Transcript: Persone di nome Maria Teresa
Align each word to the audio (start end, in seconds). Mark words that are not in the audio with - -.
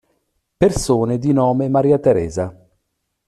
Persone 0.57 1.19
di 1.19 1.31
nome 1.31 1.69
Maria 1.69 1.99
Teresa 1.99 2.59